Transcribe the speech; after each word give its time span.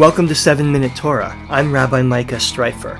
Welcome 0.00 0.28
to 0.28 0.34
7 0.34 0.72
Minute 0.72 0.96
Torah. 0.96 1.36
I'm 1.50 1.70
Rabbi 1.70 2.00
Micah 2.00 2.36
Streiffer. 2.36 2.98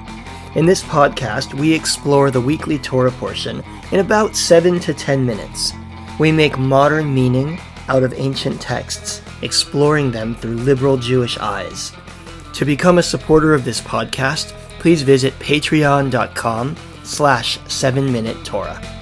In 0.54 0.66
this 0.66 0.82
podcast, 0.82 1.54
we 1.54 1.72
explore 1.72 2.30
the 2.30 2.42
weekly 2.42 2.78
Torah 2.78 3.10
portion 3.10 3.64
in 3.90 4.00
about 4.00 4.36
7 4.36 4.78
to 4.80 4.92
10 4.92 5.24
minutes. 5.24 5.72
We 6.18 6.30
make 6.30 6.58
modern 6.58 7.14
meaning 7.14 7.58
out 7.88 8.02
of 8.02 8.12
ancient 8.12 8.60
texts, 8.60 9.22
exploring 9.40 10.10
them 10.10 10.34
through 10.34 10.56
liberal 10.56 10.98
Jewish 10.98 11.38
eyes. 11.38 11.92
To 12.52 12.66
become 12.66 12.98
a 12.98 13.02
supporter 13.02 13.54
of 13.54 13.64
this 13.64 13.80
podcast, 13.80 14.52
please 14.78 15.00
visit 15.00 15.32
patreon.com 15.38 16.76
slash 17.02 17.58
7-minute 17.60 18.44
Torah. 18.44 18.99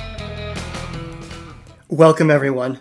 Welcome, 1.90 2.30
everyone. 2.30 2.80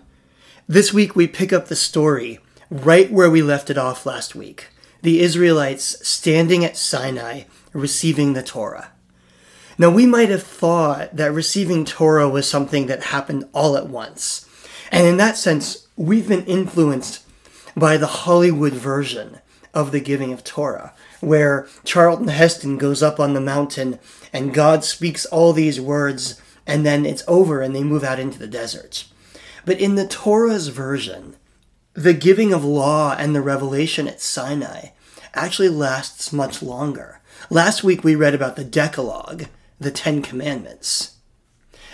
This 0.68 0.92
week 0.92 1.16
we 1.16 1.28
pick 1.28 1.54
up 1.54 1.68
the 1.68 1.78
story 1.78 2.40
right 2.70 3.10
where 3.10 3.30
we 3.32 3.42
left 3.42 3.70
it 3.70 3.78
off 3.78 4.06
last 4.06 4.36
week 4.36 4.68
the 5.02 5.22
Israelites 5.22 6.06
standing 6.06 6.66
at 6.66 6.76
Sinai 6.76 7.44
receiving 7.72 8.34
the 8.34 8.44
Torah. 8.44 8.90
Now, 9.78 9.92
we 9.92 10.06
might 10.06 10.28
have 10.28 10.44
thought 10.44 11.16
that 11.16 11.32
receiving 11.32 11.86
Torah 11.86 12.28
was 12.28 12.50
something 12.50 12.88
that 12.88 13.04
happened 13.04 13.48
all 13.54 13.78
at 13.78 13.88
once. 13.88 14.46
And 14.92 15.08
in 15.08 15.16
that 15.16 15.38
sense, 15.38 15.88
we've 15.96 16.28
been 16.28 16.44
influenced 16.44 17.24
by 17.78 17.96
the 17.96 18.08
Hollywood 18.08 18.74
version 18.74 19.40
of 19.74 19.94
the 19.94 20.02
giving 20.02 20.34
of 20.34 20.44
Torah, 20.44 20.94
where 21.22 21.66
Charlton 21.86 22.28
Heston 22.28 22.78
goes 22.78 23.02
up 23.02 23.22
on 23.22 23.34
the 23.34 23.40
mountain 23.40 24.00
and 24.34 24.54
God 24.54 24.84
speaks 24.84 25.26
all 25.26 25.54
these 25.54 25.80
words, 25.80 26.42
and 26.68 26.86
then 26.86 27.06
it's 27.06 27.24
over 27.28 27.62
and 27.62 27.76
they 27.76 27.84
move 27.84 28.04
out 28.04 28.20
into 28.20 28.38
the 28.38 28.46
desert. 28.46 29.06
But 29.66 29.80
in 29.80 29.96
the 29.96 30.08
Torah's 30.08 30.68
version, 30.68 31.36
the 31.94 32.14
giving 32.14 32.54
of 32.54 32.64
law 32.64 33.16
and 33.18 33.34
the 33.34 33.42
revelation 33.42 34.08
at 34.08 34.22
Sinai 34.22 34.90
actually 35.34 35.70
lasts 35.70 36.32
much 36.32 36.62
longer. 36.62 37.22
Last 37.50 37.84
week 37.84 38.04
we 38.04 38.16
read 38.16 38.36
about 38.36 38.56
the 38.56 38.64
Decalogue, 38.64 39.46
the 39.80 39.92
Ten 39.92 40.22
Commandments. 40.22 41.16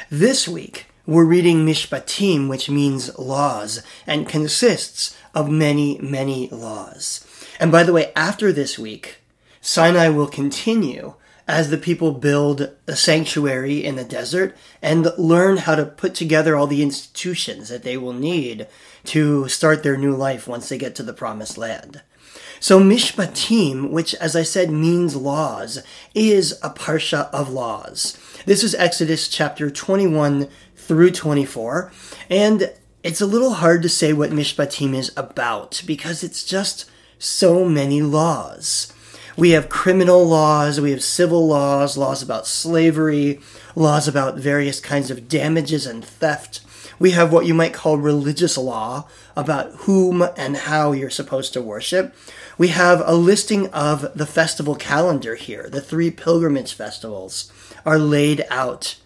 This 0.09 0.47
week 0.47 0.87
we're 1.05 1.25
reading 1.25 1.65
Mishpatim, 1.65 2.49
which 2.49 2.69
means 2.69 3.17
laws, 3.17 3.83
and 4.07 4.27
consists 4.27 5.17
of 5.35 5.49
many, 5.49 5.99
many 5.99 6.47
laws. 6.49 7.25
And 7.59 7.71
by 7.71 7.83
the 7.83 7.93
way, 7.93 8.11
after 8.15 8.51
this 8.51 8.79
week, 8.79 9.17
Sinai 9.61 10.09
will 10.09 10.27
continue 10.27 11.15
as 11.47 11.69
the 11.69 11.77
people 11.77 12.11
build 12.11 12.71
a 12.87 12.95
sanctuary 12.95 13.83
in 13.83 13.95
the 13.95 14.03
desert 14.03 14.55
and 14.81 15.11
learn 15.17 15.57
how 15.57 15.75
to 15.75 15.85
put 15.85 16.15
together 16.15 16.55
all 16.55 16.67
the 16.67 16.81
institutions 16.81 17.69
that 17.69 17.83
they 17.83 17.97
will 17.97 18.13
need 18.13 18.67
to 19.05 19.47
start 19.47 19.83
their 19.83 19.97
new 19.97 20.15
life 20.15 20.47
once 20.47 20.69
they 20.69 20.77
get 20.77 20.95
to 20.95 21.03
the 21.03 21.13
promised 21.13 21.57
land. 21.57 22.01
So 22.59 22.79
Mishpatim, 22.79 23.89
which 23.89 24.15
as 24.15 24.37
I 24.37 24.43
said 24.43 24.71
means 24.71 25.17
laws, 25.17 25.83
is 26.15 26.57
a 26.63 26.69
parsha 26.69 27.29
of 27.31 27.49
laws. 27.49 28.17
This 28.45 28.63
is 28.63 28.73
Exodus 28.75 29.27
chapter 29.27 29.69
21 29.69 30.47
through 30.75 31.11
24, 31.11 31.91
and 32.29 32.73
it's 33.03 33.19
a 33.19 33.25
little 33.25 33.55
hard 33.55 33.81
to 33.81 33.89
say 33.89 34.13
what 34.13 34.31
Mishpatim 34.31 34.95
is 34.95 35.11
about 35.17 35.83
because 35.85 36.23
it's 36.23 36.45
just 36.45 36.89
so 37.19 37.65
many 37.65 38.01
laws. 38.01 38.93
We 39.35 39.51
have 39.51 39.67
criminal 39.67 40.23
laws, 40.23 40.79
we 40.79 40.91
have 40.91 41.03
civil 41.03 41.47
laws, 41.47 41.97
laws 41.97 42.21
about 42.21 42.45
slavery, 42.45 43.39
laws 43.75 44.07
about 44.07 44.37
various 44.37 44.79
kinds 44.79 45.09
of 45.09 45.27
damages 45.27 45.87
and 45.87 46.05
theft. 46.05 46.61
We 46.99 47.11
have 47.11 47.33
what 47.33 47.47
you 47.47 47.55
might 47.55 47.73
call 47.73 47.97
religious 47.97 48.57
law 48.57 49.07
about 49.35 49.71
whom 49.79 50.21
and 50.37 50.55
how 50.55 50.91
you're 50.91 51.09
supposed 51.09 51.51
to 51.53 51.61
worship. 51.61 52.15
We 52.59 52.67
have 52.67 53.01
a 53.05 53.15
listing 53.15 53.69
of 53.69 54.15
the 54.15 54.27
festival 54.27 54.75
calendar 54.75 55.33
here. 55.33 55.67
The 55.67 55.81
three 55.81 56.11
pilgrimage 56.11 56.73
festivals 56.73 57.51
are 57.85 57.97
laid 57.97 58.45
out 58.51 58.97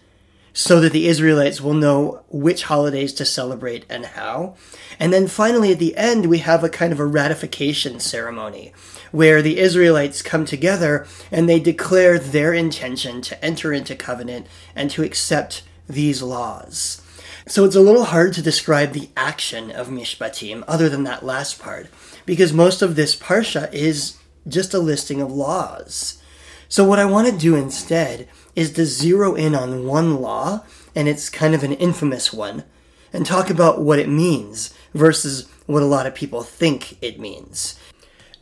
so 0.58 0.80
that 0.80 0.90
the 0.90 1.06
Israelites 1.06 1.60
will 1.60 1.72
know 1.72 2.24
which 2.30 2.64
holidays 2.64 3.12
to 3.12 3.24
celebrate 3.24 3.84
and 3.88 4.04
how. 4.04 4.56
And 4.98 5.12
then 5.12 5.28
finally, 5.28 5.70
at 5.70 5.78
the 5.78 5.96
end, 5.96 6.26
we 6.26 6.38
have 6.38 6.64
a 6.64 6.68
kind 6.68 6.92
of 6.92 6.98
a 6.98 7.06
ratification 7.06 8.00
ceremony 8.00 8.72
where 9.12 9.40
the 9.40 9.60
Israelites 9.60 10.20
come 10.20 10.44
together 10.44 11.06
and 11.30 11.48
they 11.48 11.60
declare 11.60 12.18
their 12.18 12.52
intention 12.52 13.22
to 13.22 13.44
enter 13.44 13.72
into 13.72 13.94
covenant 13.94 14.48
and 14.74 14.90
to 14.90 15.04
accept 15.04 15.62
these 15.88 16.22
laws. 16.22 17.02
So 17.46 17.64
it's 17.64 17.76
a 17.76 17.80
little 17.80 18.06
hard 18.06 18.32
to 18.32 18.42
describe 18.42 18.94
the 18.94 19.10
action 19.16 19.70
of 19.70 19.86
Mishpatim 19.86 20.64
other 20.66 20.88
than 20.88 21.04
that 21.04 21.24
last 21.24 21.60
part, 21.60 21.86
because 22.26 22.52
most 22.52 22.82
of 22.82 22.96
this 22.96 23.14
parsha 23.14 23.72
is 23.72 24.16
just 24.48 24.74
a 24.74 24.80
listing 24.80 25.20
of 25.20 25.30
laws. 25.30 26.20
So 26.68 26.84
what 26.84 26.98
I 26.98 27.06
want 27.06 27.26
to 27.28 27.36
do 27.36 27.56
instead 27.56 28.28
is 28.54 28.72
to 28.72 28.84
zero 28.84 29.34
in 29.34 29.54
on 29.54 29.86
one 29.86 30.20
law, 30.20 30.64
and 30.94 31.08
it's 31.08 31.30
kind 31.30 31.54
of 31.54 31.64
an 31.64 31.72
infamous 31.72 32.32
one, 32.32 32.64
and 33.12 33.24
talk 33.24 33.48
about 33.48 33.80
what 33.80 33.98
it 33.98 34.08
means 34.08 34.74
versus 34.92 35.48
what 35.66 35.82
a 35.82 35.86
lot 35.86 36.06
of 36.06 36.14
people 36.14 36.42
think 36.42 36.98
it 37.02 37.18
means. 37.18 37.78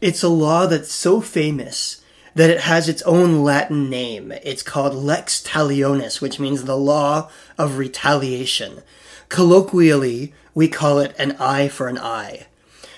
It's 0.00 0.22
a 0.22 0.28
law 0.28 0.66
that's 0.66 0.92
so 0.92 1.20
famous 1.20 2.02
that 2.34 2.50
it 2.50 2.60
has 2.60 2.88
its 2.88 3.02
own 3.02 3.42
Latin 3.42 3.88
name. 3.88 4.32
It's 4.42 4.62
called 4.62 4.94
Lex 4.94 5.42
Talionis, 5.42 6.20
which 6.20 6.40
means 6.40 6.64
the 6.64 6.76
law 6.76 7.30
of 7.56 7.78
retaliation. 7.78 8.82
Colloquially, 9.28 10.34
we 10.54 10.68
call 10.68 10.98
it 10.98 11.14
an 11.18 11.32
eye 11.38 11.68
for 11.68 11.88
an 11.88 11.98
eye. 11.98 12.46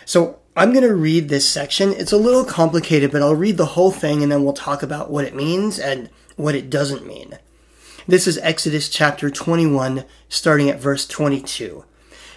So 0.04 0.40
I'm 0.58 0.72
going 0.72 0.82
to 0.82 0.92
read 0.92 1.28
this 1.28 1.48
section. 1.48 1.92
It's 1.92 2.10
a 2.10 2.16
little 2.16 2.44
complicated, 2.44 3.12
but 3.12 3.22
I'll 3.22 3.36
read 3.36 3.58
the 3.58 3.64
whole 3.64 3.92
thing 3.92 4.24
and 4.24 4.32
then 4.32 4.42
we'll 4.42 4.54
talk 4.54 4.82
about 4.82 5.08
what 5.08 5.24
it 5.24 5.32
means 5.32 5.78
and 5.78 6.10
what 6.34 6.56
it 6.56 6.68
doesn't 6.68 7.06
mean. 7.06 7.38
This 8.08 8.26
is 8.26 8.38
Exodus 8.38 8.88
chapter 8.88 9.30
21, 9.30 10.04
starting 10.28 10.68
at 10.68 10.80
verse 10.80 11.06
22. 11.06 11.84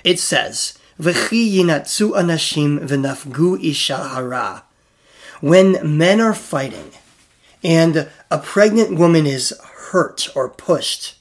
It 0.04 0.20
says, 0.20 0.78
V'chi 1.00 1.52
yinatsu 1.52 2.12
anashim 2.12 2.88
v'nafgu 2.88 3.60
isha 3.60 3.98
hara. 3.98 4.66
When 5.40 5.98
men 5.98 6.22
are 6.22 6.36
fighting 6.36 6.92
and 7.64 8.08
a 8.30 8.38
pregnant 8.38 9.00
woman 9.00 9.26
is 9.26 9.60
hurt 9.64 10.30
or 10.36 10.48
pushed 10.48 11.20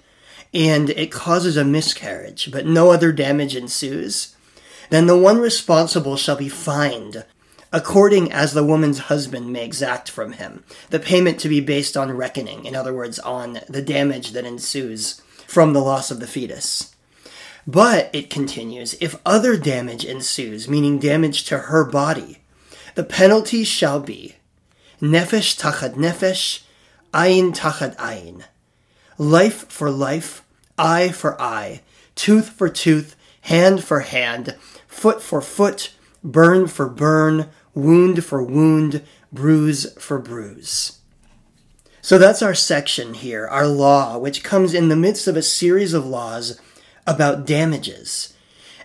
and 0.52 0.90
it 0.90 1.10
causes 1.10 1.56
a 1.56 1.64
miscarriage, 1.64 2.50
but 2.52 2.66
no 2.66 2.90
other 2.90 3.10
damage 3.10 3.56
ensues, 3.56 4.36
then 4.90 5.06
the 5.06 5.18
one 5.18 5.38
responsible 5.38 6.16
shall 6.16 6.36
be 6.36 6.48
fined 6.48 7.24
according 7.72 8.32
as 8.32 8.52
the 8.52 8.64
woman's 8.64 8.98
husband 8.98 9.52
may 9.52 9.64
exact 9.64 10.10
from 10.10 10.32
him, 10.32 10.64
the 10.90 10.98
payment 10.98 11.38
to 11.40 11.48
be 11.48 11.60
based 11.60 11.96
on 11.96 12.10
reckoning, 12.10 12.64
in 12.66 12.74
other 12.74 12.92
words, 12.92 13.18
on 13.20 13.60
the 13.68 13.82
damage 13.82 14.32
that 14.32 14.44
ensues 14.44 15.22
from 15.46 15.72
the 15.72 15.80
loss 15.80 16.10
of 16.10 16.20
the 16.20 16.26
fetus. 16.26 16.94
But, 17.66 18.10
it 18.12 18.30
continues, 18.30 18.94
if 18.94 19.16
other 19.24 19.56
damage 19.56 20.04
ensues, 20.04 20.68
meaning 20.68 20.98
damage 20.98 21.44
to 21.44 21.58
her 21.58 21.84
body, 21.84 22.38
the 22.94 23.04
penalty 23.04 23.64
shall 23.64 24.00
be 24.00 24.36
nefesh 25.00 25.58
tachad 25.58 25.94
nefesh, 25.94 26.62
ayin 27.14 27.54
tachad 27.54 27.96
ayin, 27.96 28.42
life 29.18 29.70
for 29.70 29.90
life, 29.90 30.44
eye 30.76 31.10
for 31.10 31.40
eye, 31.40 31.82
tooth 32.14 32.50
for 32.50 32.68
tooth, 32.68 33.14
hand 33.42 33.82
for 33.82 34.00
hand, 34.00 34.56
foot 34.86 35.22
for 35.22 35.40
foot, 35.40 35.92
burn 36.22 36.66
for 36.66 36.88
burn, 36.88 37.48
wound 37.74 38.24
for 38.24 38.42
wound, 38.42 39.02
bruise 39.32 39.92
for 39.94 40.18
bruise. 40.18 40.98
So 42.02 42.18
that's 42.18 42.42
our 42.42 42.54
section 42.54 43.14
here, 43.14 43.46
our 43.46 43.66
law, 43.66 44.18
which 44.18 44.42
comes 44.42 44.74
in 44.74 44.88
the 44.88 44.96
midst 44.96 45.26
of 45.26 45.36
a 45.36 45.42
series 45.42 45.92
of 45.92 46.06
laws 46.06 46.60
about 47.06 47.46
damages. 47.46 48.34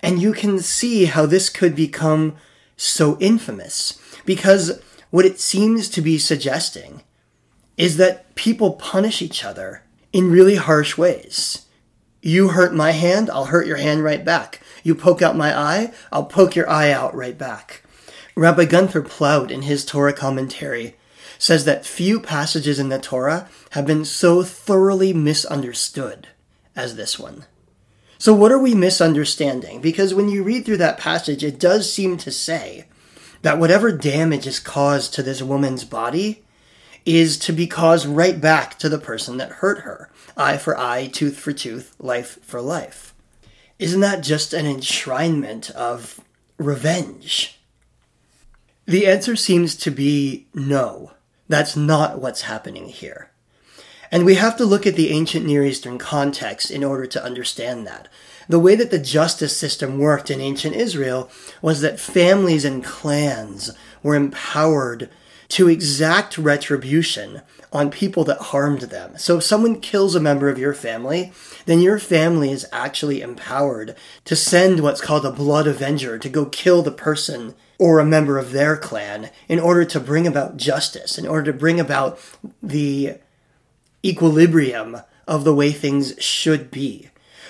And 0.03 0.21
you 0.21 0.33
can 0.33 0.59
see 0.59 1.05
how 1.05 1.25
this 1.25 1.49
could 1.49 1.75
become 1.75 2.35
so 2.77 3.17
infamous, 3.19 3.99
because 4.25 4.81
what 5.09 5.25
it 5.25 5.39
seems 5.39 5.87
to 5.89 6.01
be 6.01 6.17
suggesting 6.17 7.03
is 7.77 7.97
that 7.97 8.35
people 8.35 8.73
punish 8.73 9.21
each 9.21 9.43
other 9.43 9.83
in 10.11 10.31
really 10.31 10.55
harsh 10.55 10.97
ways. 10.97 11.65
You 12.25 12.47
hurt 12.47 12.73
my 12.73 12.89
hand, 12.89 13.29
I'll 13.29 13.45
hurt 13.45 13.67
your 13.67 13.77
hand 13.77 14.03
right 14.03 14.25
back. 14.25 14.59
You 14.81 14.95
poke 14.95 15.21
out 15.21 15.37
my 15.37 15.55
eye, 15.55 15.93
I'll 16.11 16.25
poke 16.25 16.55
your 16.55 16.67
eye 16.67 16.89
out 16.89 17.13
right 17.13 17.37
back. 17.37 17.83
Rabbi 18.35 18.65
Gunther 18.65 19.03
Plaut, 19.03 19.51
in 19.51 19.61
his 19.61 19.85
Torah 19.85 20.11
commentary, 20.11 20.95
says 21.37 21.65
that 21.65 21.85
few 21.85 22.19
passages 22.19 22.79
in 22.79 22.89
the 22.89 22.97
Torah 22.97 23.47
have 23.73 23.85
been 23.85 24.05
so 24.05 24.41
thoroughly 24.41 25.13
misunderstood 25.13 26.29
as 26.75 26.95
this 26.95 27.19
one. 27.19 27.45
So, 28.17 28.33
what 28.33 28.51
are 28.51 28.57
we 28.57 28.73
misunderstanding? 28.73 29.79
Because 29.79 30.15
when 30.15 30.27
you 30.27 30.41
read 30.41 30.65
through 30.65 30.77
that 30.77 30.97
passage, 30.97 31.43
it 31.43 31.59
does 31.59 31.93
seem 31.93 32.17
to 32.17 32.31
say 32.31 32.85
that 33.43 33.59
whatever 33.59 33.91
damage 33.91 34.47
is 34.47 34.59
caused 34.59 35.13
to 35.13 35.21
this 35.21 35.43
woman's 35.43 35.85
body 35.85 36.43
is 37.05 37.37
to 37.37 37.53
be 37.53 37.67
caused 37.67 38.07
right 38.07 38.41
back 38.41 38.79
to 38.79 38.89
the 38.89 38.97
person 38.97 39.37
that 39.37 39.51
hurt 39.51 39.79
her 39.79 40.09
eye 40.35 40.57
for 40.57 40.77
eye, 40.77 41.07
tooth 41.07 41.37
for 41.37 41.53
tooth, 41.53 41.95
life 41.99 42.39
for 42.43 42.61
life. 42.61 43.13
isn't 43.77 44.01
that 44.01 44.23
just 44.23 44.53
an 44.53 44.65
enshrinement 44.65 45.69
of 45.71 46.19
revenge? 46.57 47.59
The 48.85 49.07
answer 49.07 49.35
seems 49.35 49.75
to 49.77 49.91
be 49.91 50.47
no. 50.53 51.11
That's 51.47 51.75
not 51.75 52.19
what's 52.21 52.41
happening 52.41 52.87
here. 52.87 53.31
And 54.11 54.25
we 54.25 54.35
have 54.35 54.55
to 54.57 54.65
look 54.65 54.85
at 54.85 54.95
the 54.95 55.09
ancient 55.09 55.45
Near 55.45 55.65
Eastern 55.65 55.97
context 55.97 56.69
in 56.71 56.83
order 56.83 57.05
to 57.07 57.23
understand 57.23 57.85
that. 57.87 58.07
The 58.47 58.59
way 58.59 58.75
that 58.75 58.91
the 58.91 58.99
justice 58.99 59.57
system 59.57 59.97
worked 59.97 60.29
in 60.29 60.39
ancient 60.39 60.75
Israel 60.75 61.29
was 61.61 61.81
that 61.81 61.99
families 61.99 62.63
and 62.63 62.83
clans 62.83 63.71
were 64.03 64.15
empowered 64.15 65.09
to 65.49 65.67
exact 65.67 66.37
retribution 66.37 67.41
on 67.71 67.91
people 67.91 68.23
that 68.23 68.37
harmed 68.37 68.81
them. 68.83 69.17
So 69.17 69.37
if 69.37 69.43
someone 69.43 69.81
kills 69.81 70.15
a 70.15 70.19
member 70.19 70.49
of 70.49 70.57
your 70.57 70.73
family, 70.73 71.33
then 71.65 71.81
your 71.81 71.99
family 71.99 72.51
is 72.51 72.67
actually 72.71 73.21
empowered 73.21 73.95
to 74.23 74.35
send 74.35 74.79
what's 74.79 75.01
called 75.01 75.25
a 75.25 75.31
blood 75.31 75.67
avenger 75.67 76.17
to 76.17 76.29
go 76.29 76.45
kill 76.45 76.81
the 76.81 76.91
person 76.91 77.53
or 77.77 77.99
a 77.99 78.05
member 78.05 78.37
of 78.37 78.51
their 78.51 78.77
clan 78.77 79.29
in 79.49 79.59
order 79.59 79.83
to 79.83 79.99
bring 79.99 80.25
about 80.25 80.55
justice, 80.55 81.17
in 81.17 81.27
order 81.27 81.51
to 81.51 81.57
bring 81.57 81.79
about 81.79 82.17
the 82.63 83.15
equilibrium 84.05 84.97
of 85.27 85.43
the 85.43 85.53
way 85.53 85.71
things 85.71 86.13
should 86.17 86.71
be. 86.71 87.09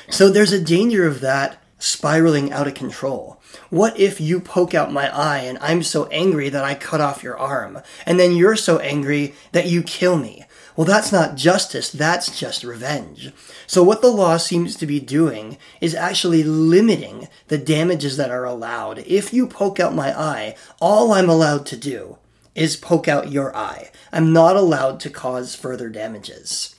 So 0.09 0.29
there's 0.29 0.51
a 0.51 0.63
danger 0.63 1.05
of 1.05 1.21
that 1.21 1.61
spiraling 1.85 2.51
out 2.51 2.67
of 2.67 2.73
control. 2.73 3.39
What 3.69 3.99
if 3.99 4.19
you 4.19 4.39
poke 4.39 4.73
out 4.73 4.91
my 4.91 5.15
eye 5.15 5.39
and 5.39 5.59
I'm 5.61 5.83
so 5.83 6.05
angry 6.07 6.49
that 6.49 6.65
I 6.65 6.73
cut 6.73 6.99
off 6.99 7.23
your 7.23 7.37
arm, 7.37 7.81
and 8.05 8.19
then 8.19 8.35
you're 8.35 8.55
so 8.55 8.79
angry 8.79 9.35
that 9.51 9.67
you 9.67 9.83
kill 9.83 10.17
me? 10.17 10.45
Well, 10.75 10.85
that's 10.85 11.11
not 11.11 11.35
justice, 11.35 11.91
that's 11.91 12.37
just 12.37 12.63
revenge. 12.63 13.31
So, 13.67 13.83
what 13.83 14.01
the 14.01 14.09
law 14.09 14.37
seems 14.37 14.75
to 14.77 14.87
be 14.87 14.99
doing 14.99 15.57
is 15.79 15.95
actually 15.95 16.43
limiting 16.43 17.29
the 17.47 17.57
damages 17.57 18.17
that 18.17 18.31
are 18.31 18.45
allowed. 18.45 18.99
If 18.99 19.31
you 19.31 19.47
poke 19.47 19.79
out 19.79 19.93
my 19.93 20.17
eye, 20.19 20.55
all 20.81 21.13
I'm 21.13 21.29
allowed 21.29 21.65
to 21.67 21.77
do 21.77 22.17
is 22.55 22.75
poke 22.75 23.07
out 23.07 23.31
your 23.31 23.55
eye. 23.55 23.91
I'm 24.11 24.33
not 24.33 24.55
allowed 24.55 24.99
to 25.01 25.09
cause 25.09 25.55
further 25.55 25.89
damages. 25.89 26.75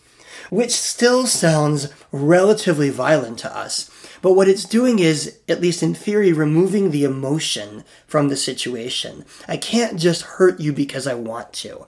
Which 0.50 0.72
still 0.72 1.26
sounds 1.26 1.88
relatively 2.12 2.90
violent 2.90 3.38
to 3.40 3.56
us, 3.56 3.90
but 4.22 4.32
what 4.32 4.48
it's 4.48 4.64
doing 4.64 4.98
is, 4.98 5.38
at 5.48 5.60
least 5.60 5.82
in 5.82 5.94
theory, 5.94 6.32
removing 6.32 6.90
the 6.90 7.04
emotion 7.04 7.84
from 8.06 8.28
the 8.28 8.36
situation. 8.36 9.24
I 9.46 9.56
can't 9.56 9.98
just 9.98 10.22
hurt 10.22 10.60
you 10.60 10.72
because 10.72 11.06
I 11.06 11.14
want 11.14 11.52
to. 11.54 11.86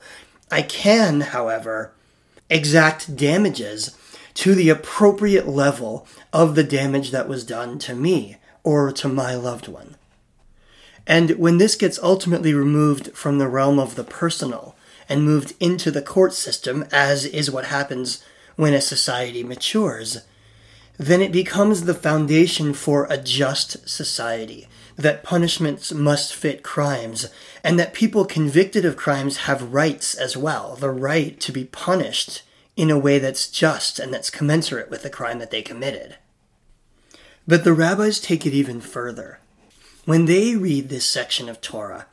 I 0.50 0.62
can, 0.62 1.20
however, 1.20 1.92
exact 2.50 3.16
damages 3.16 3.96
to 4.34 4.54
the 4.54 4.70
appropriate 4.70 5.48
level 5.48 6.06
of 6.32 6.54
the 6.54 6.64
damage 6.64 7.10
that 7.10 7.28
was 7.28 7.44
done 7.44 7.78
to 7.80 7.94
me 7.94 8.36
or 8.62 8.92
to 8.92 9.08
my 9.08 9.34
loved 9.34 9.68
one. 9.68 9.96
And 11.06 11.32
when 11.32 11.58
this 11.58 11.74
gets 11.74 11.98
ultimately 12.02 12.52
removed 12.52 13.12
from 13.14 13.38
the 13.38 13.48
realm 13.48 13.78
of 13.78 13.94
the 13.94 14.04
personal 14.04 14.76
and 15.08 15.24
moved 15.24 15.54
into 15.58 15.90
the 15.90 16.02
court 16.02 16.34
system, 16.34 16.84
as 16.92 17.24
is 17.24 17.50
what 17.50 17.66
happens 17.66 18.22
when 18.56 18.74
a 18.74 18.80
society 18.80 19.42
matures, 19.42 20.18
then 20.98 21.22
it 21.22 21.32
becomes 21.32 21.84
the 21.84 21.94
foundation 21.94 22.74
for 22.74 23.06
a 23.06 23.16
just 23.16 23.88
society, 23.88 24.66
that 24.96 25.22
punishments 25.22 25.92
must 25.92 26.34
fit 26.34 26.64
crimes, 26.64 27.28
and 27.62 27.78
that 27.78 27.94
people 27.94 28.24
convicted 28.24 28.84
of 28.84 28.96
crimes 28.96 29.38
have 29.38 29.72
rights 29.72 30.14
as 30.14 30.36
well, 30.36 30.74
the 30.74 30.90
right 30.90 31.38
to 31.40 31.52
be 31.52 31.64
punished 31.64 32.42
in 32.76 32.90
a 32.90 32.98
way 32.98 33.18
that's 33.18 33.48
just 33.48 34.00
and 34.00 34.12
that's 34.12 34.28
commensurate 34.28 34.90
with 34.90 35.02
the 35.02 35.10
crime 35.10 35.38
that 35.38 35.52
they 35.52 35.62
committed. 35.62 36.16
But 37.46 37.64
the 37.64 37.72
rabbis 37.72 38.20
take 38.20 38.44
it 38.44 38.52
even 38.52 38.80
further. 38.80 39.38
When 40.04 40.24
they 40.24 40.56
read 40.56 40.88
this 40.88 41.06
section 41.06 41.48
of 41.48 41.60
Torah, 41.60 42.06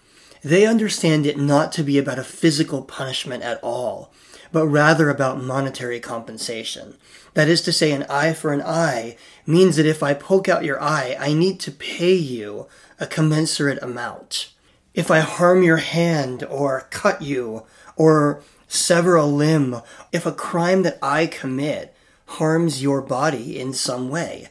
they 0.43 0.67
understand 0.67 1.25
it 1.25 1.39
not 1.39 1.71
to 1.73 1.83
be 1.83 1.97
about 1.97 2.19
a 2.19 2.23
physical 2.23 2.83
punishment 2.83 3.41
at 3.41 3.59
all, 3.63 4.11
but 4.51 4.67
rather 4.67 5.09
about 5.09 5.41
monetary 5.41 5.99
compensation. 5.99 6.95
That 7.35 7.49
is 7.49 7.61
to 7.63 7.73
say, 7.73 7.91
an 7.91 8.05
eye 8.09 8.33
for 8.33 8.51
an 8.53 8.61
eye 8.61 9.17
means 9.45 9.75
that 9.75 9.85
if 9.85 10.01
I 10.01 10.13
poke 10.13 10.49
out 10.49 10.63
your 10.63 10.81
eye, 10.81 11.15
I 11.19 11.33
need 11.33 11.59
to 11.61 11.71
pay 11.71 12.13
you 12.13 12.67
a 12.99 13.05
commensurate 13.05 13.83
amount. 13.83 14.51
If 14.93 15.11
I 15.11 15.19
harm 15.19 15.61
your 15.61 15.77
hand 15.77 16.43
or 16.45 16.87
cut 16.89 17.21
you 17.21 17.65
or 17.97 18.41
sever 18.67 19.15
a 19.15 19.25
limb, 19.25 19.81
if 20.13 20.25
a 20.25 20.31
crime 20.31 20.83
that 20.83 20.97
I 21.01 21.27
commit 21.27 21.93
harms 22.25 22.81
your 22.81 23.01
body 23.01 23.59
in 23.59 23.73
some 23.73 24.09
way, 24.09 24.47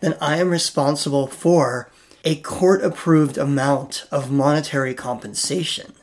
then 0.00 0.14
I 0.20 0.36
am 0.36 0.50
responsible 0.50 1.26
for 1.26 1.90
a 2.24 2.36
court 2.36 2.84
approved 2.84 3.38
amount 3.38 4.06
of 4.10 4.30
monetary 4.30 4.92
compensation. 4.92 5.94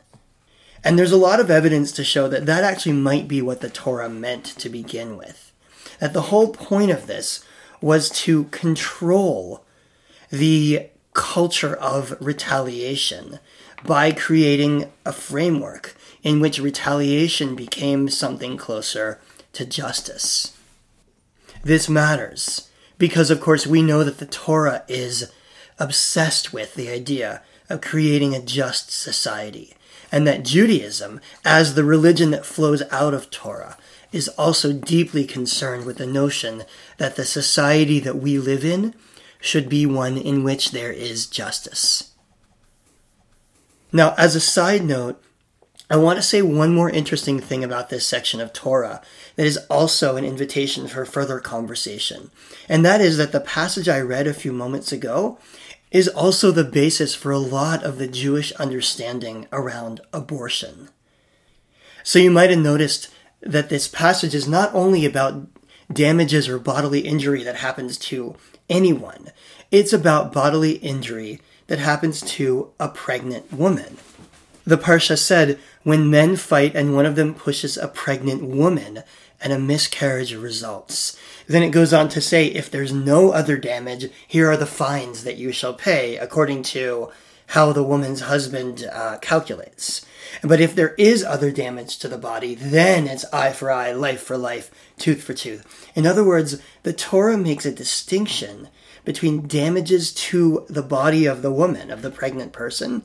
And 0.82 0.98
there's 0.98 1.12
a 1.12 1.16
lot 1.16 1.38
of 1.38 1.50
evidence 1.50 1.92
to 1.92 2.04
show 2.04 2.28
that 2.28 2.46
that 2.46 2.64
actually 2.64 2.92
might 2.96 3.28
be 3.28 3.40
what 3.40 3.60
the 3.60 3.70
Torah 3.70 4.08
meant 4.08 4.44
to 4.44 4.68
begin 4.68 5.16
with. 5.16 5.52
That 6.00 6.12
the 6.12 6.22
whole 6.22 6.48
point 6.48 6.90
of 6.90 7.06
this 7.06 7.44
was 7.80 8.10
to 8.10 8.44
control 8.44 9.64
the 10.30 10.88
culture 11.14 11.74
of 11.74 12.16
retaliation 12.20 13.38
by 13.84 14.12
creating 14.12 14.90
a 15.04 15.12
framework 15.12 15.96
in 16.22 16.40
which 16.40 16.58
retaliation 16.58 17.54
became 17.54 18.08
something 18.08 18.56
closer 18.56 19.20
to 19.52 19.64
justice. 19.64 20.56
This 21.62 21.88
matters 21.88 22.70
because, 22.98 23.30
of 23.30 23.40
course, 23.40 23.66
we 23.66 23.82
know 23.82 24.04
that 24.04 24.18
the 24.18 24.26
Torah 24.26 24.84
is 24.88 25.32
obsessed 25.78 26.52
with 26.52 26.74
the 26.74 26.88
idea 26.88 27.42
of 27.68 27.80
creating 27.80 28.34
a 28.34 28.42
just 28.42 28.90
society 28.90 29.74
and 30.12 30.26
that 30.26 30.44
Judaism, 30.44 31.20
as 31.44 31.74
the 31.74 31.84
religion 31.84 32.30
that 32.30 32.46
flows 32.46 32.82
out 32.90 33.14
of 33.14 33.30
Torah, 33.30 33.76
is 34.12 34.28
also 34.30 34.72
deeply 34.72 35.24
concerned 35.24 35.84
with 35.84 35.98
the 35.98 36.06
notion 36.06 36.64
that 36.98 37.16
the 37.16 37.24
society 37.24 38.00
that 38.00 38.16
we 38.16 38.38
live 38.38 38.64
in 38.64 38.94
should 39.40 39.68
be 39.68 39.86
one 39.86 40.16
in 40.16 40.42
which 40.42 40.70
there 40.70 40.92
is 40.92 41.26
justice. 41.26 42.12
Now, 43.92 44.14
as 44.18 44.34
a 44.34 44.40
side 44.40 44.84
note, 44.84 45.22
I 45.88 45.96
want 45.96 46.16
to 46.16 46.22
say 46.22 46.42
one 46.42 46.74
more 46.74 46.90
interesting 46.90 47.38
thing 47.38 47.62
about 47.62 47.90
this 47.90 48.04
section 48.04 48.40
of 48.40 48.52
Torah 48.52 49.00
that 49.36 49.46
is 49.46 49.58
also 49.70 50.16
an 50.16 50.24
invitation 50.24 50.88
for 50.88 51.04
further 51.04 51.38
conversation. 51.38 52.30
And 52.68 52.84
that 52.84 53.00
is 53.00 53.18
that 53.18 53.30
the 53.30 53.40
passage 53.40 53.88
I 53.88 54.00
read 54.00 54.26
a 54.26 54.34
few 54.34 54.52
moments 54.52 54.90
ago 54.90 55.38
is 55.92 56.08
also 56.08 56.50
the 56.50 56.64
basis 56.64 57.14
for 57.14 57.30
a 57.30 57.38
lot 57.38 57.84
of 57.84 57.98
the 57.98 58.08
Jewish 58.08 58.50
understanding 58.52 59.46
around 59.52 60.00
abortion. 60.12 60.88
So 62.02 62.18
you 62.18 62.32
might 62.32 62.50
have 62.50 62.58
noticed 62.58 63.08
that 63.50 63.68
this 63.68 63.88
passage 63.88 64.34
is 64.34 64.48
not 64.48 64.74
only 64.74 65.04
about 65.04 65.46
damages 65.92 66.48
or 66.48 66.58
bodily 66.58 67.00
injury 67.00 67.42
that 67.42 67.56
happens 67.56 67.96
to 67.98 68.34
anyone, 68.68 69.30
it's 69.70 69.92
about 69.92 70.32
bodily 70.32 70.72
injury 70.72 71.40
that 71.66 71.78
happens 71.78 72.20
to 72.22 72.70
a 72.78 72.88
pregnant 72.88 73.52
woman. 73.52 73.98
The 74.64 74.78
Parsha 74.78 75.16
said, 75.16 75.58
when 75.84 76.10
men 76.10 76.36
fight 76.36 76.74
and 76.74 76.94
one 76.94 77.06
of 77.06 77.14
them 77.14 77.34
pushes 77.34 77.76
a 77.76 77.86
pregnant 77.86 78.42
woman, 78.42 79.04
and 79.40 79.52
a 79.52 79.58
miscarriage 79.58 80.34
results. 80.34 81.18
Then 81.46 81.62
it 81.62 81.70
goes 81.70 81.92
on 81.92 82.08
to 82.10 82.20
say, 82.20 82.46
if 82.46 82.70
there's 82.70 82.92
no 82.92 83.30
other 83.30 83.56
damage, 83.56 84.10
here 84.26 84.50
are 84.50 84.56
the 84.56 84.66
fines 84.66 85.24
that 85.24 85.36
you 85.36 85.52
shall 85.52 85.74
pay 85.74 86.16
according 86.16 86.62
to 86.64 87.10
how 87.46 87.72
the 87.72 87.82
woman's 87.82 88.22
husband 88.22 88.88
uh, 88.92 89.18
calculates. 89.18 90.04
But 90.42 90.60
if 90.60 90.74
there 90.74 90.94
is 90.98 91.24
other 91.24 91.50
damage 91.50 91.98
to 91.98 92.08
the 92.08 92.18
body, 92.18 92.54
then 92.54 93.06
it's 93.06 93.24
eye 93.32 93.52
for 93.52 93.70
eye, 93.70 93.92
life 93.92 94.20
for 94.20 94.36
life, 94.36 94.70
tooth 94.98 95.22
for 95.22 95.34
tooth. 95.34 95.90
In 95.94 96.06
other 96.06 96.24
words, 96.24 96.60
the 96.82 96.92
Torah 96.92 97.38
makes 97.38 97.64
a 97.64 97.72
distinction 97.72 98.68
between 99.04 99.46
damages 99.46 100.12
to 100.12 100.66
the 100.68 100.82
body 100.82 101.26
of 101.26 101.42
the 101.42 101.52
woman, 101.52 101.90
of 101.90 102.02
the 102.02 102.10
pregnant 102.10 102.52
person, 102.52 103.02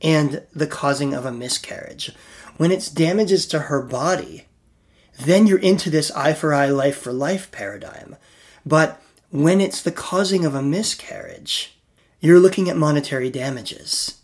and 0.00 0.46
the 0.54 0.66
causing 0.66 1.14
of 1.14 1.26
a 1.26 1.32
miscarriage. 1.32 2.12
When 2.56 2.70
it's 2.70 2.88
damages 2.88 3.46
to 3.46 3.58
her 3.60 3.82
body, 3.82 4.46
then 5.18 5.46
you're 5.46 5.58
into 5.58 5.90
this 5.90 6.10
eye 6.12 6.32
for 6.32 6.54
eye, 6.54 6.66
life 6.66 6.96
for 6.96 7.12
life 7.12 7.50
paradigm. 7.50 8.16
But 8.64 9.02
when 9.30 9.60
it's 9.60 9.82
the 9.82 9.92
causing 9.92 10.44
of 10.44 10.54
a 10.54 10.62
miscarriage, 10.62 11.76
you're 12.22 12.40
looking 12.40 12.70
at 12.70 12.76
monetary 12.76 13.28
damages. 13.28 14.22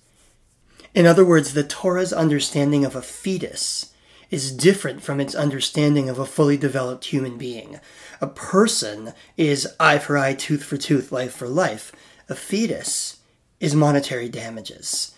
In 0.95 1.05
other 1.05 1.25
words, 1.25 1.53
the 1.53 1.65
Torah's 1.65 2.13
understanding 2.13 2.85
of 2.85 2.95
a 2.95 3.03
fetus 3.03 3.93
is 4.31 4.53
different 4.53 5.03
from 5.03 5.21
its 5.21 5.35
understanding 5.35 6.09
of 6.09 6.19
a 6.19 6.25
fully 6.25 6.57
developed 6.57 7.07
human 7.07 7.37
being. 7.37 7.81
A 8.21 8.29
person 8.29 9.15
is 9.37 9.67
eye 9.81 9.99
for 9.99 10.17
eye, 10.17 10.35
tooth 10.35 10.63
for 10.63 10.77
tooth, 10.77 11.11
life 11.11 11.35
for 11.35 11.49
life. 11.49 11.91
A 12.29 12.37
fetus 12.37 13.19
is 13.59 13.75
monetary 13.75 14.29
damages. 14.29 15.15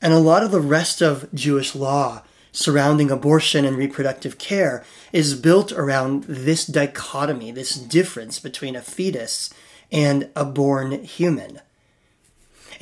And 0.00 0.12
a 0.12 0.18
lot 0.18 0.44
of 0.44 0.52
the 0.52 0.60
rest 0.60 1.02
of 1.02 1.32
Jewish 1.34 1.74
law 1.74 2.22
surrounding 2.52 3.10
abortion 3.10 3.64
and 3.64 3.76
reproductive 3.76 4.38
care 4.38 4.84
is 5.12 5.34
built 5.34 5.72
around 5.72 6.24
this 6.24 6.66
dichotomy, 6.66 7.50
this 7.50 7.74
difference 7.74 8.38
between 8.38 8.76
a 8.76 8.82
fetus 8.82 9.52
and 9.90 10.28
a 10.36 10.44
born 10.44 11.02
human. 11.02 11.60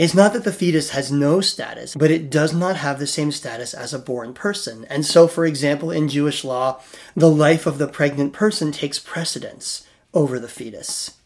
It's 0.01 0.15
not 0.15 0.33
that 0.33 0.45
the 0.45 0.53
fetus 0.53 0.91
has 0.91 1.13
no 1.13 1.43
status, 1.43 1.95
but 1.95 2.11
it 2.11 2.31
does 2.31 2.55
not 2.55 2.77
have 2.77 2.99
the 2.99 3.07
same 3.07 3.31
status 3.31 3.75
as 3.75 3.93
a 3.93 3.99
born 3.99 4.33
person. 4.33 4.87
And 4.89 5.05
so, 5.05 5.29
for 5.29 5.45
example, 5.45 5.91
in 5.91 6.09
Jewish 6.09 6.43
law, 6.43 6.81
the 7.15 7.29
life 7.29 7.67
of 7.67 7.77
the 7.77 7.87
pregnant 7.87 8.33
person 8.33 8.73
takes 8.73 8.99
precedence 8.99 9.87
over 10.15 10.39
the 10.39 10.49
fetus. 10.49 11.19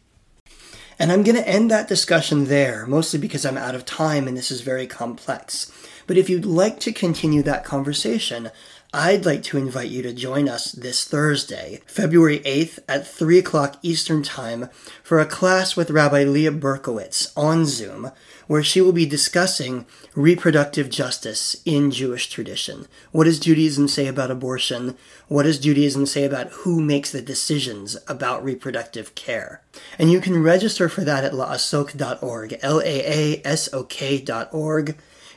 And 0.99 1.09
I'm 1.09 1.23
going 1.23 1.37
to 1.37 1.47
end 1.47 1.71
that 1.71 1.87
discussion 1.87 2.47
there, 2.47 2.85
mostly 2.85 3.17
because 3.17 3.45
I'm 3.45 3.57
out 3.57 3.75
of 3.75 3.85
time 3.85 4.27
and 4.27 4.35
this 4.35 4.51
is 4.51 4.59
very 4.59 4.87
complex. 4.87 5.71
But 6.05 6.17
if 6.17 6.29
you'd 6.29 6.45
like 6.45 6.81
to 6.81 6.91
continue 6.91 7.43
that 7.43 7.63
conversation, 7.63 8.51
I'd 8.97 9.25
like 9.25 9.43
to 9.43 9.57
invite 9.57 9.89
you 9.89 10.01
to 10.03 10.13
join 10.13 10.47
us 10.47 10.71
this 10.71 11.03
Thursday, 11.03 11.81
February 11.85 12.39
8th 12.39 12.79
at 12.87 13.05
3 13.05 13.37
o'clock 13.39 13.77
Eastern 13.81 14.23
Time 14.23 14.69
for 15.03 15.19
a 15.19 15.25
class 15.25 15.75
with 15.75 15.91
Rabbi 15.91 16.23
Leah 16.23 16.53
Berkowitz 16.53 17.33
on 17.35 17.65
Zoom, 17.65 18.13
where 18.47 18.63
she 18.63 18.79
will 18.79 18.93
be 18.93 19.05
discussing 19.05 19.85
reproductive 20.15 20.89
justice 20.89 21.57
in 21.65 21.91
Jewish 21.91 22.29
tradition. 22.29 22.87
What 23.11 23.25
does 23.25 23.37
Judaism 23.37 23.89
say 23.89 24.07
about 24.07 24.31
abortion? 24.31 24.95
What 25.27 25.43
does 25.43 25.59
Judaism 25.59 26.05
say 26.05 26.23
about 26.23 26.47
who 26.63 26.79
makes 26.79 27.11
the 27.11 27.21
decisions 27.21 27.97
about 28.07 28.45
reproductive 28.45 29.13
care? 29.13 29.61
And 29.99 30.09
you 30.09 30.21
can 30.21 30.41
register 30.41 30.87
for 30.87 31.01
that 31.01 31.25
at 31.25 31.33
laasok.org, 31.33 32.59
L-A-A-S-O-K.org. 32.61 32.95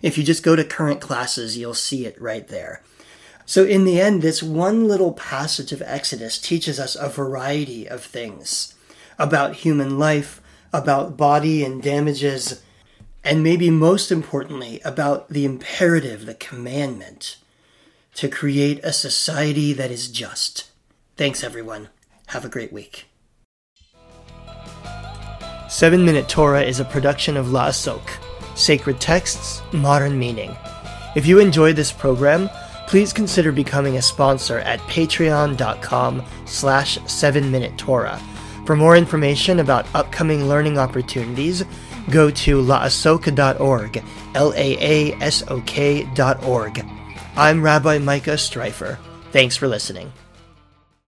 If 0.00 0.17
you 0.17 0.23
just 0.23 0.45
go 0.45 0.55
to 0.55 0.62
current 0.62 1.00
classes, 1.00 1.59
you'll 1.59 1.75
see 1.75 2.07
it 2.07 2.23
right 2.23 2.47
there. 2.47 2.83
So, 3.49 3.64
in 3.64 3.87
the 3.87 3.99
end, 3.99 4.21
this 4.21 4.43
one 4.43 4.87
little 4.87 5.14
passage 5.14 5.73
of 5.73 5.81
Exodus 5.81 6.37
teaches 6.37 6.78
us 6.78 6.95
a 6.95 7.09
variety 7.09 7.88
of 7.88 8.05
things 8.05 8.75
about 9.19 9.64
human 9.64 9.99
life, 9.99 10.43
about 10.71 11.17
body 11.17 11.64
and 11.64 11.83
damages, 11.83 12.62
and 13.25 13.43
maybe 13.43 13.71
most 13.71 14.12
importantly, 14.12 14.83
about 14.85 15.31
the 15.31 15.47
imperative, 15.47 16.26
the 16.26 16.35
commandment, 16.35 17.38
to 18.17 18.28
create 18.28 18.85
a 18.85 18.93
society 18.93 19.73
that 19.73 19.90
is 19.90 20.09
just. 20.09 20.71
Thanks, 21.17 21.43
everyone. 21.43 21.88
Have 22.26 22.45
a 22.45 22.50
great 22.50 22.71
week. 22.71 23.07
7 25.71 26.05
Minute 26.05 26.28
Torah 26.28 26.64
is 26.64 26.81
a 26.81 26.85
production 26.85 27.38
of 27.38 27.47
Laasok, 27.47 28.07
Sacred 28.55 29.00
Texts, 29.00 29.62
Modern 29.73 30.19
Meaning. 30.19 30.55
If 31.17 31.25
you 31.26 31.38
enjoyed 31.38 31.76
this 31.76 31.90
program, 31.90 32.50
please 32.88 33.12
consider 33.12 33.52
becoming 33.52 33.99
a 33.99 34.02
sponsor 34.02 34.61
at 34.61 34.80
patreon.com 34.80 36.23
slash 36.47 36.99
7 37.07 37.50
minute 37.50 37.76
Torah. 37.76 38.18
For 38.64 38.75
more 38.75 38.97
information 38.97 39.61
about 39.61 39.87
upcoming 39.95 40.49
learning 40.49 40.78
opportunities, 40.78 41.64
go 42.11 42.30
to 42.30 42.62
laasoka.org, 42.62 44.02
L-A-A-S-O-K 44.35 46.09
dot. 46.14 46.42
I'm 47.37 47.62
Rabbi 47.62 47.99
Micah 47.99 48.33
Streiffer. 48.33 48.99
Thanks 49.33 49.57
for 49.57 49.68
listening. 49.68 50.11